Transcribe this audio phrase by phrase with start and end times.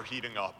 [0.00, 0.59] are heating up.